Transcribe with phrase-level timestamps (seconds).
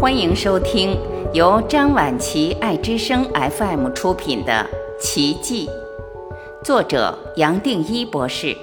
[0.00, 0.96] 欢迎收听
[1.34, 4.64] 由张晚琪爱之声 FM 出品的
[5.02, 5.66] 《奇迹》，
[6.64, 8.56] 作者杨定一博士，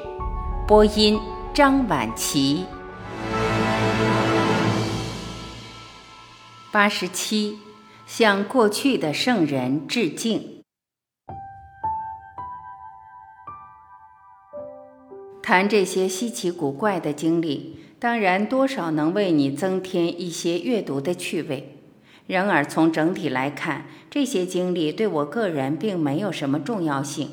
[0.65, 1.19] 播音
[1.53, 2.63] 张晚琪。
[6.71, 7.59] 八十七，
[8.07, 10.61] 向过去的圣人致敬。
[15.43, 17.81] 谈这些稀奇古怪的经历。
[18.05, 21.79] 当然，多少能为你增添一些阅读的趣味。
[22.27, 27.29] 然而，从整体来看，这些经历对我个人并没有什么重要性，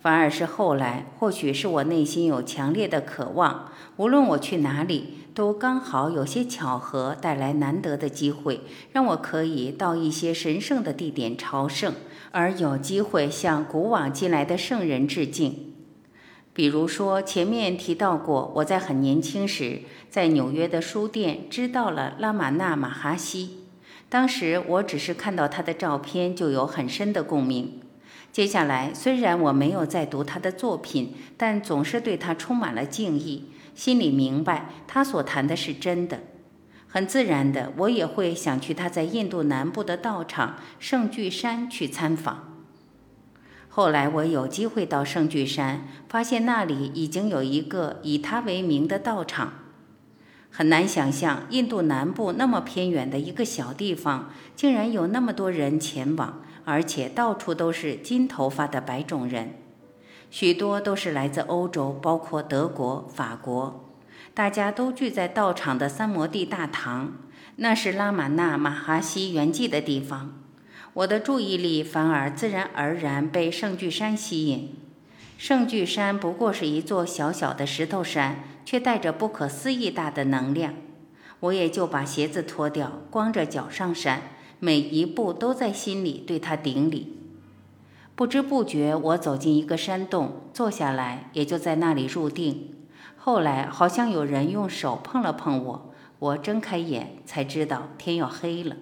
[0.00, 8.60] 反而是后来，或许是我内心有强烈的渴望，无论我去哪里，都刚好有些巧合带来难得的机会，
[8.92, 11.94] 让我可以到一些神圣的地点朝圣，
[12.30, 15.71] 而有机会向古往今来的圣人致敬。
[16.54, 23.58] 比如说，前面提到过，我在很年轻时在纽约的书店知道了拉玛纳马哈希。
[24.10, 27.80] 当时我只是看到他的照片就有很深的共鸣。
[28.30, 36.20] 接下来，虽然我没有再读他的作品，但总是对他充满了敬意，心里明白他所谈的是真的。
[36.86, 42.51] 很自然的，我也会想去他在印度南部的道场圣聚山去参访。
[43.74, 49.54] 后来我有机会到圣聚山，发现那里已经有一个以他为名的道场。
[50.50, 59.54] 很难想象，印度南部那么偏远的一个小地方，竟然有那么多人前往，而且到处都是金头发的白种人，
[60.30, 63.88] 许多都是来自欧洲，包括德国、法国。
[64.34, 67.14] 大家都聚在道场的三摩地大堂，
[67.56, 70.41] 那是拉玛那马哈希圆寂的地方。
[70.94, 74.74] 我的注意力反而自然而然被圣聚山吸引。
[75.38, 80.74] 圣聚山不过是一座小小的石头山，却带着不可思议大的能量。
[81.40, 84.22] 我也就把鞋子脱掉，光着脚上山，
[84.60, 87.16] 每一步都在心里对它顶礼。
[88.14, 92.74] 不知不觉，我走进一个山洞，坐下来，也就在那里入定。
[93.16, 98.76] 后来好像有人用手碰了碰我，我睁开眼，才知道天要黑了。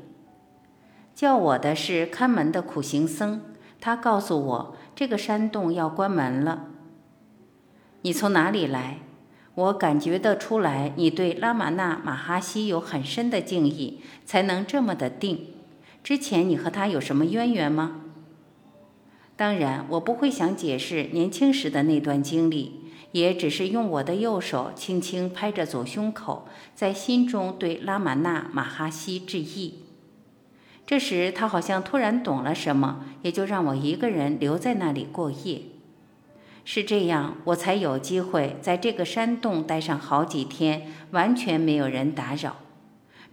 [1.14, 3.40] 叫我的是看门的苦行僧，
[3.80, 6.66] 他告诉我这个山洞要关门了。
[8.02, 8.98] 你从哪里来？
[9.56, 15.48] 我感觉得出来，你对拉玛那马哈希有很深的敬意，才能这么的定。
[16.02, 18.00] 之前你和他有什么渊源吗？
[19.36, 29.84] 当然，我不会想解释年轻时的那段经历，也只是用我的右手轻轻拍着左胸口，在心中对拉玛那马哈希致意。
[30.90, 35.62] 这时，他好像突然懂了什么，也就让我一个人留在那里过夜。
[36.64, 42.56] 是这样，我才有机会在这个山洞待上好几天，完全没有人打扰。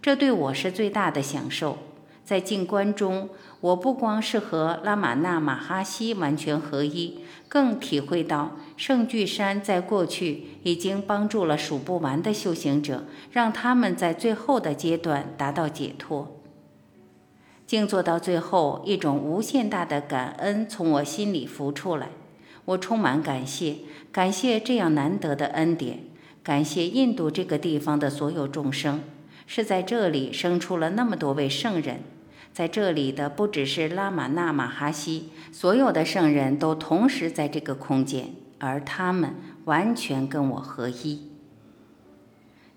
[0.00, 1.78] 这对我是最大的享受。
[2.24, 3.28] 在静观中，
[3.60, 13.02] 我不光是和拉玛那马哈希完全合一，更体会到圣聚山在过去已经帮助了数不完的修行者，
[13.32, 16.37] 让他们在最后的阶段达到解脱。
[17.68, 22.08] 静坐到最后，一种无限大的感恩从我心里浮出来。
[22.64, 23.76] 我充满感谢，
[24.10, 25.98] 感谢这样难得的恩典，
[26.42, 29.02] 感谢印度这个地方的所有众生，
[29.46, 32.00] 是在这里生出了那么多位圣人。
[32.54, 38.30] 在这里的不只是拉玛那马哈希，所有的圣人都同时在这个空间，
[38.60, 39.34] 而他们
[39.66, 41.28] 完全跟我合一。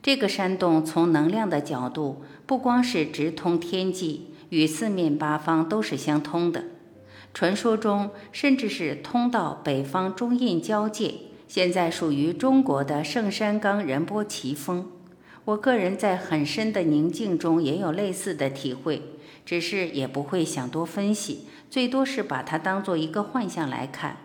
[0.04, 4.28] 这个山洞从能量的角度，不光是直通天际。
[4.52, 6.66] 与四面八方都是相通的，
[7.34, 11.14] 传说中甚至是通到北方中印交界。
[11.48, 14.88] 现在属于中国的圣山冈仁波齐峰，
[15.46, 19.02] 我个人在很深的宁静中也有类似的体会，
[19.46, 24.18] 只是也不会想多分析，最多是把它当做一个幻象来看。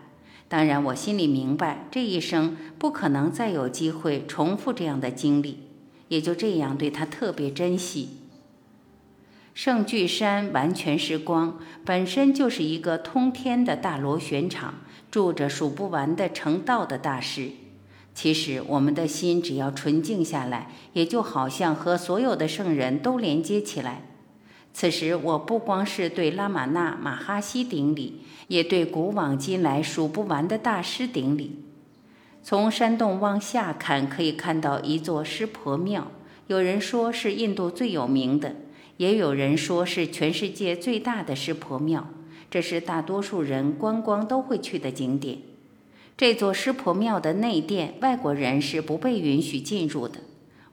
[0.49, 5.59] 当然，我心里明白这一生不可能再有机会重复这样的经历，
[6.09, 8.09] 也就这样对他特别珍惜。
[9.57, 14.75] 圣聚山完全是光，本身就是一个通天的大螺旋场，
[15.09, 17.49] 住着数不完的成道的大师。
[18.13, 24.03] 其实，我们的心只要纯净下来，也就好像和所有的圣人都连接起来。
[24.75, 31.63] 此时，我不光是对拉玛那马哈希顶礼，也对古往今来数不完的大师顶礼。
[32.43, 36.11] 从山洞往下看，可以看到一座湿婆庙，
[36.45, 38.55] 有人说是印度最有名的。
[38.97, 42.07] 也有人说是全世界最大的湿婆庙，
[42.49, 45.37] 这是大多数人观光都会去的景点。
[46.17, 50.19] 这座湿婆庙的内殿，外国人是不被允许进入的。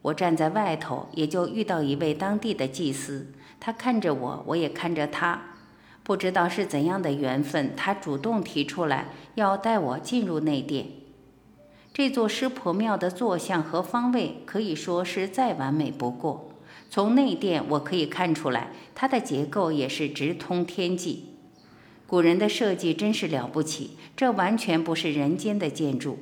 [0.01, 3.27] 我站在外头，也就遇到一位当地的祭司，
[3.61, 5.41] 他看着我，我也看着他，
[6.03, 10.87] 不知道是怎样的缘分，他主动提出来要带我进入内殿。
[11.93, 16.51] 这座湿婆庙的坐向和方位可以说是再完美不过。
[16.91, 21.31] 从内殿我可以看出来，它的结构也是直通天际。
[22.07, 26.19] 古人的设计真是了不起，这完全不是人间的建筑。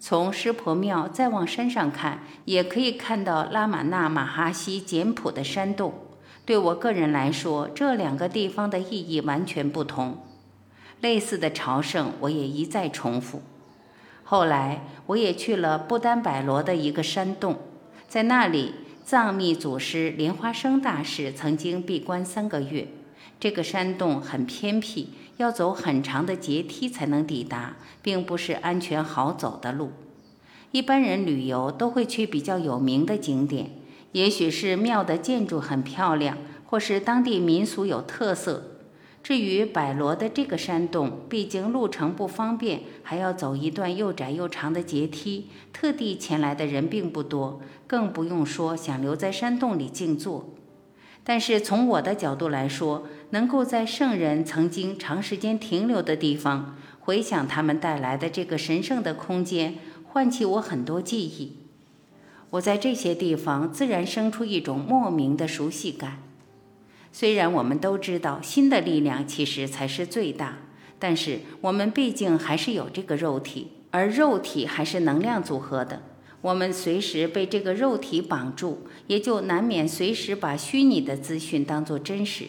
[0.00, 5.94] 从湿婆庙再往山上看，也可以看到拉玛那马哈西简朴的山洞。
[6.44, 10.24] 对我个人来说，这两个地方的意义完全不同。
[11.00, 13.42] 类似的朝圣，我也一再重复。
[14.24, 17.58] 后来，我也去了不丹百罗的一个山洞，
[18.08, 18.74] 在那里。
[19.04, 22.88] 藏密祖师莲花生大师曾经闭关三个月。
[23.38, 29.90] 这个山洞很偏僻，要走很长的阶梯才能抵达，并不是安全好走的路。
[30.70, 33.70] 一般人旅游都会去比较有名的景点，
[34.12, 38.71] 也许是庙的建筑很漂亮，或是当地民俗有特色。
[39.22, 50.52] 至于百罗的这个山洞，毕竟路程不方便，还要走一段又窄又长的阶梯，特地前来的人并不多，更不用说想留在山洞里静坐。
[51.22, 61.58] 但是从我的角度来说，能够在圣人曾经长时间停留的地方，回想他们带来的这个神圣的空间，唤起我很多记忆。
[62.50, 66.18] 我在这些地方自然生出一种莫名的熟悉感。
[67.12, 70.58] 虽然我们都知道心的力量其实才是最大，
[70.98, 76.02] 但是我们毕竟还是有这个肉体，而肉体还是能量组合的。
[76.40, 82.46] 我们随时被这个肉体绑住，也就难免随时把虚拟的资讯当作真实。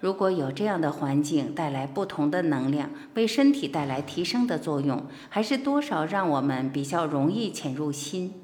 [0.00, 8.34] 如果有这样的环境带来不同的能量，为身体带来提升的作用，还是多少让我们比较容易潜入心。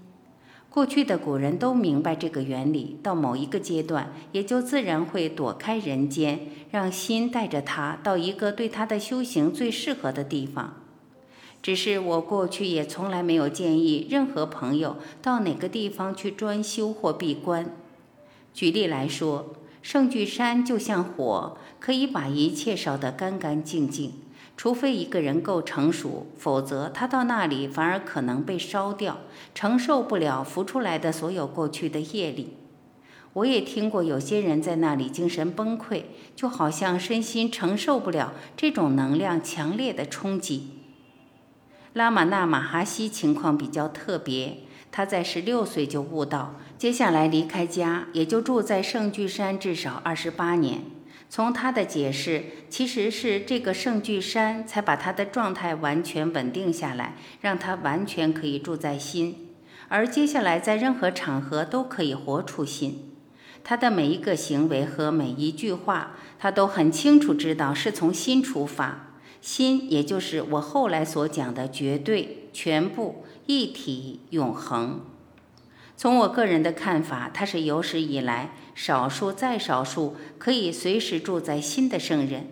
[0.76, 6.38] 过去的古人都明白这个原理，到某一个阶段，也就自然会躲开人间，
[6.70, 10.75] 让心带着他到一个对他的修行最适合的地方。
[11.62, 17.75] 只是我过去也从来没有建议任何朋友到哪个地方去专修或闭关。
[18.52, 24.12] 举例来说，圣聚山就像火，可以把一切烧得干干净净。
[24.56, 29.19] 除非一个人够成熟，否则他到那里反而可能被烧掉，
[29.55, 32.56] 承受不了浮出来的所有过去的业力。
[33.35, 36.05] 我也听过有些人在那里精神崩溃，
[36.35, 40.70] 就好像身心承受不了这种能量强烈的冲击。
[41.93, 44.61] 拉玛那马哈西情况比较特别，
[44.91, 50.95] 他在十六岁就悟道，接下来离开家，也就住在圣聚山至少二十八年。
[51.28, 59.49] 从他的解释，其实是这个圣聚山才把他的状态完全稳定下来，让他完全可以住在心，
[59.88, 63.12] 而接下来在任何场合都可以活出心。
[63.64, 75.00] 他的每一个行为和每一句话，他都很清楚知道是从心出发，心也就是我后来所讲的绝对、全部、一体、永恒。
[75.96, 82.48] 从我个人的看法，他是有史以来少数再少数可以随时住在心的圣人。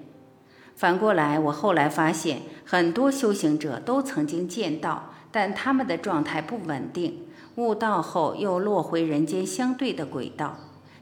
[0.75, 7.27] 反过来，我后来发现，很多修行者都曾经见到，但他们的状态不稳定，
[7.57, 10.57] 悟道后又落回人间相对的轨道。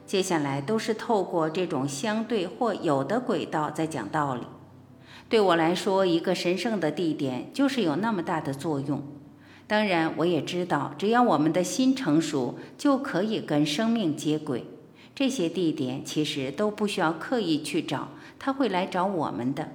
[0.05, 4.41] 接下来都是透过这种相对或有的轨道在讲道理。
[5.29, 9.01] 对我来说，一个神圣的地点就是有那么大的作用。
[9.65, 14.65] 当然，我也知道，只要我们的心成熟，就可以跟生命接轨。
[15.15, 19.69] 这些地点其实都不需要刻意去找，他会来找我们的。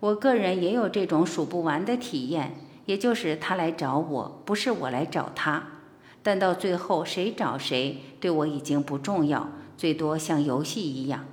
[0.00, 2.54] 我个人也有这种数不完的体验，
[2.84, 5.62] 也就是他来找我，不是我来找他。
[6.22, 11.24] 但到最后，谁找谁对我已经不重要，最多像游戏一样，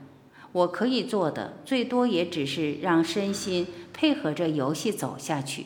[0.52, 5.66] 我可以做的最多也只是让身心配合着游戏走下去。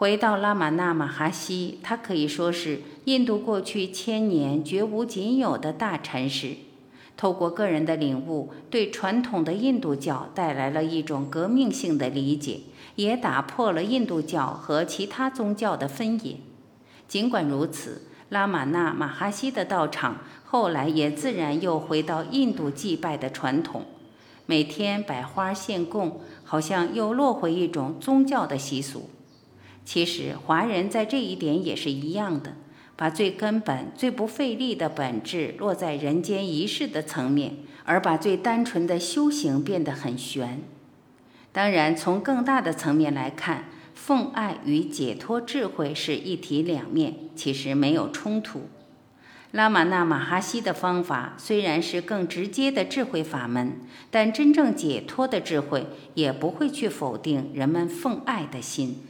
[0.00, 6.56] 回到拉玛那马哈西，他可以说是印度过去千年绝无仅有的大禅师。
[7.18, 12.60] 透过个人的领悟，对传统的印度教带来了一种革命性的理解，
[12.94, 16.36] 也打破了印度教和其他宗教的分野。
[17.06, 23.84] 尽管如此，拉玛那马哈西的道场后来也自然又回到印度祭拜的传统，
[24.46, 29.10] 每天摆花献供，好像又落回一种宗教的习俗。
[29.92, 32.52] 其实，华人在这一点也是一样的，
[32.94, 40.62] 把最根本、最不费力的本质落在人间仪式的层面，而把最单纯的修行变得很玄。
[41.50, 48.68] 当然，从更大的层面来看，奉爱与解脱智慧是一体两面，其实没有冲突。
[49.50, 53.72] 拉玛那马哈希的方法虽然是更直接的智慧法门，
[54.08, 59.09] 但真正解脱的智慧也不会去否定人们奉爱的心。